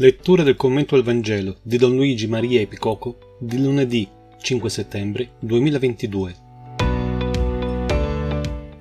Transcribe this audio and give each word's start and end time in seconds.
Lettura 0.00 0.44
del 0.44 0.54
commento 0.54 0.94
al 0.94 1.02
Vangelo 1.02 1.56
di 1.60 1.76
Don 1.76 1.96
Luigi 1.96 2.28
Maria 2.28 2.60
Epicoco 2.60 3.36
di 3.40 3.60
lunedì 3.60 4.06
5 4.40 4.70
settembre 4.70 5.30
2022. 5.40 6.34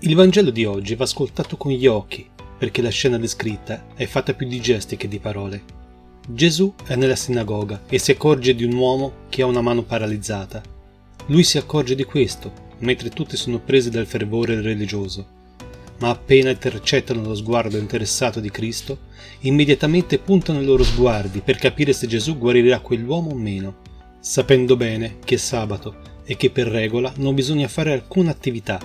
Il 0.02 0.14
Vangelo 0.14 0.52
di 0.52 0.64
oggi 0.66 0.94
va 0.94 1.06
ascoltato 1.06 1.58
con 1.58 1.72
gli 1.72 1.88
occhi, 1.88 2.24
perché 2.60 2.84
la 2.84 2.92
scena 2.92 3.18
descritta 3.18 3.88
è 3.96 4.06
fatta 4.06 4.36
più 4.36 4.48
di 4.48 4.62
gesti 4.62 4.96
che 4.96 5.08
di 5.08 5.18
parole. 5.18 5.64
Gesù 6.28 6.72
è 6.86 6.96
nella 6.96 7.16
sinagoga 7.16 7.82
e 7.90 7.98
si 7.98 8.12
accorge 8.12 8.54
di 8.54 8.64
un 8.64 8.74
uomo 8.74 9.12
che 9.30 9.42
ha 9.42 9.48
una 9.48 9.62
mano 9.62 9.82
paralizzata. 9.82 10.62
Lui 11.30 11.42
si 11.42 11.58
accorge 11.58 11.96
di 11.96 12.04
questo, 12.04 12.52
mentre 12.82 13.10
tutti 13.10 13.36
sono 13.38 13.58
presi 13.58 13.90
dal 13.90 14.06
fervore 14.06 14.62
religioso 14.62 15.37
ma 16.00 16.10
appena 16.10 16.50
intercettano 16.50 17.24
lo 17.24 17.36
sguardo 17.36 17.78
interessato 17.78 18.40
di 18.40 18.52
Cristo, 18.52 19.00
immediatamente 19.42 20.20
puntano 20.20 20.62
i 20.62 20.66
loro 20.66 20.84
sguardi 20.84 21.42
per 21.42 21.58
capire 21.58 21.94
se 21.94 22.08
Gesù 22.08 22.38
guarirà 22.38 22.80
quell'uomo 22.80 23.32
o 23.32 23.36
meno, 23.36 23.76
sapendo 24.20 24.76
bene 24.76 25.18
che 25.24 25.36
è 25.36 25.38
sabato 25.38 25.96
e 26.26 26.36
che 26.36 26.50
per 26.50 26.68
regola 26.68 27.12
non 27.18 27.36
bisogna 27.36 27.68
fare 27.68 27.94
alcuna 27.94 28.32
attività. 28.32 28.80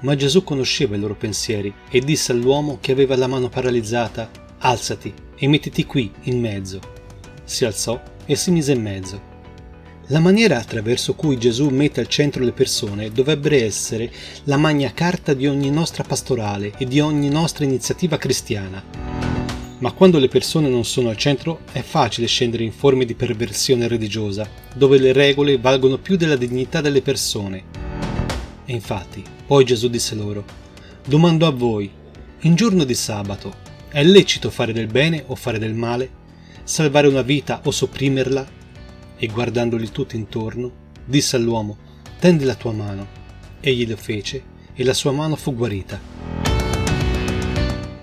Ma 0.00 0.14
Gesù 0.14 0.44
conosceva 0.44 0.94
i 0.94 1.00
loro 1.00 1.16
pensieri 1.16 1.72
e 1.90 2.00
disse 2.00 2.32
all'uomo 2.32 2.78
che 2.80 2.92
aveva 2.92 3.16
la 3.16 3.26
mano 3.26 3.48
paralizzata, 3.48 4.30
alzati 4.58 5.12
e 5.36 5.48
mettiti 5.48 5.84
qui, 5.84 6.12
in 6.24 6.38
mezzo. 6.38 6.80
Si 7.44 7.64
alzò 7.64 8.00
e 8.24 8.36
si 8.36 8.50
mise 8.50 8.72
in 8.72 8.82
mezzo. 8.82 9.27
La 10.10 10.20
maniera 10.20 10.56
attraverso 10.56 11.12
cui 11.12 11.36
Gesù 11.36 11.68
mette 11.68 12.00
al 12.00 12.08
centro 12.08 12.42
le 12.42 12.52
persone 12.52 13.12
dovrebbe 13.12 13.62
essere 13.62 14.10
la 14.44 14.56
magna 14.56 14.90
carta 14.94 15.34
di 15.34 15.46
ogni 15.46 15.70
nostra 15.70 16.02
pastorale 16.02 16.72
e 16.78 16.86
di 16.86 16.98
ogni 16.98 17.28
nostra 17.28 17.66
iniziativa 17.66 18.16
cristiana. 18.16 18.82
Ma 19.80 19.92
quando 19.92 20.18
le 20.18 20.28
persone 20.28 20.70
non 20.70 20.86
sono 20.86 21.10
al 21.10 21.18
centro 21.18 21.60
è 21.72 21.82
facile 21.82 22.26
scendere 22.26 22.64
in 22.64 22.72
forme 22.72 23.04
di 23.04 23.14
perversione 23.14 23.86
religiosa, 23.86 24.48
dove 24.74 24.98
le 24.98 25.12
regole 25.12 25.58
valgono 25.58 25.98
più 25.98 26.16
della 26.16 26.36
dignità 26.36 26.80
delle 26.80 27.02
persone. 27.02 27.64
E 28.64 28.72
infatti, 28.72 29.22
poi 29.46 29.62
Gesù 29.66 29.90
disse 29.90 30.14
loro, 30.14 30.42
domando 31.04 31.46
a 31.46 31.50
voi, 31.50 31.90
in 32.40 32.54
giorno 32.54 32.84
di 32.84 32.94
sabato, 32.94 33.54
è 33.90 34.02
lecito 34.02 34.48
fare 34.48 34.72
del 34.72 34.86
bene 34.86 35.24
o 35.26 35.34
fare 35.34 35.58
del 35.58 35.74
male? 35.74 36.10
Salvare 36.64 37.08
una 37.08 37.22
vita 37.22 37.60
o 37.62 37.70
sopprimerla? 37.70 38.56
E 39.18 39.26
guardandoli 39.26 39.90
tutti 39.90 40.16
intorno, 40.16 40.70
disse 41.04 41.36
all'uomo, 41.36 41.76
tendi 42.18 42.44
la 42.44 42.54
tua 42.54 42.72
mano. 42.72 43.16
Egli 43.60 43.88
lo 43.88 43.96
fece 43.96 44.42
e 44.74 44.84
la 44.84 44.94
sua 44.94 45.12
mano 45.12 45.36
fu 45.36 45.54
guarita. 45.54 46.00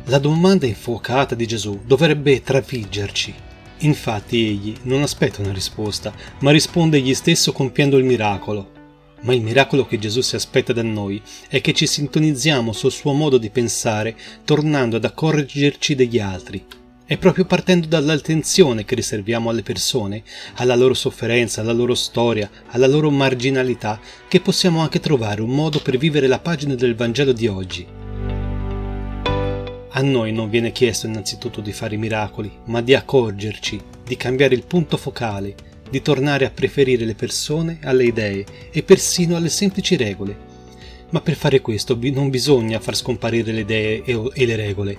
La 0.05 0.19
domanda 0.19 0.65
infuocata 0.65 1.33
di 1.33 1.47
Gesù 1.47 1.81
dovrebbe 1.85 2.43
trafiggerci. 2.43 3.33
Infatti 3.79 4.45
egli 4.45 4.75
non 4.83 5.01
aspetta 5.01 5.41
una 5.41 5.51
risposta, 5.51 6.13
ma 6.39 6.51
risponde 6.51 6.97
egli 6.97 7.13
stesso 7.13 7.51
compiendo 7.51 7.97
il 7.97 8.03
miracolo. 8.03 8.71
Ma 9.21 9.33
il 9.33 9.41
miracolo 9.41 9.85
che 9.87 9.97
Gesù 9.97 10.21
si 10.21 10.35
aspetta 10.35 10.73
da 10.73 10.83
noi 10.83 11.21
è 11.47 11.59
che 11.61 11.73
ci 11.73 11.87
sintonizziamo 11.87 12.71
sul 12.73 12.91
suo 12.91 13.13
modo 13.13 13.37
di 13.37 13.49
pensare, 13.49 14.15
tornando 14.43 14.97
ad 14.97 15.05
accorgerci 15.05 15.95
degli 15.95 16.19
altri, 16.19 16.63
è 17.07 17.17
proprio 17.17 17.45
partendo 17.45 17.85
dall'attenzione 17.85 18.83
che 18.83 18.95
riserviamo 18.95 19.51
alle 19.51 19.61
persone, 19.61 20.23
alla 20.55 20.75
loro 20.75 20.95
sofferenza, 20.95 21.61
alla 21.61 21.71
loro 21.71 21.93
storia, 21.93 22.49
alla 22.69 22.87
loro 22.87 23.11
marginalità, 23.11 23.99
che 24.27 24.39
possiamo 24.39 24.79
anche 24.79 24.99
trovare 24.99 25.43
un 25.43 25.51
modo 25.51 25.79
per 25.79 25.97
vivere 25.97 26.25
la 26.25 26.39
pagina 26.39 26.73
del 26.73 26.95
Vangelo 26.95 27.31
di 27.31 27.45
oggi. 27.45 27.85
A 29.97 30.01
noi 30.01 30.33
non 30.33 30.49
viene 30.49 30.71
chiesto 30.71 31.05
innanzitutto 31.05 31.61
di 31.61 31.71
fare 31.71 31.95
miracoli, 31.95 32.51
ma 32.65 32.81
di 32.81 32.95
accorgerci, 32.95 33.79
di 34.03 34.17
cambiare 34.17 34.55
il 34.55 34.65
punto 34.65 34.97
focale, 34.97 35.55
di 35.87 36.01
tornare 36.01 36.45
a 36.45 36.51
preferire 36.51 37.05
le 37.05 37.13
persone 37.13 37.77
alle 37.83 38.05
idee 38.05 38.43
e 38.71 38.81
persino 38.81 39.35
alle 39.35 39.49
semplici 39.49 39.95
regole. 39.95 40.53
Ma 41.11 41.21
per 41.21 41.35
fare 41.35 41.61
questo 41.61 41.97
non 42.01 42.31
bisogna 42.31 42.79
far 42.79 42.95
scomparire 42.95 43.51
le 43.51 43.61
idee 43.61 44.03
e 44.03 44.45
le 44.45 44.55
regole, 44.55 44.97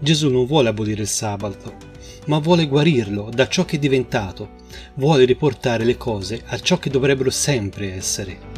Gesù 0.00 0.30
non 0.30 0.46
vuole 0.46 0.68
abolire 0.68 1.02
il 1.02 1.08
sabato, 1.08 1.74
ma 2.26 2.38
vuole 2.38 2.68
guarirlo 2.68 3.30
da 3.34 3.48
ciò 3.48 3.64
che 3.64 3.76
è 3.76 3.78
diventato, 3.80 4.50
vuole 4.94 5.24
riportare 5.24 5.84
le 5.84 5.96
cose 5.96 6.42
a 6.46 6.58
ciò 6.60 6.78
che 6.78 6.88
dovrebbero 6.88 7.30
sempre 7.30 7.94
essere. 7.94 8.57